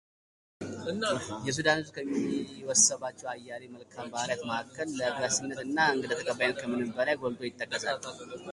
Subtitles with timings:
[1.47, 7.99] የሱዳን ህዝብ ከሚወሳባቸው አያሌ መልካም ባህሪያት መሀከል ለጋስነት እና እንግዳ ተቀባይነታቸው ከምንም በላይ ጎልቶ ይጠቀሳል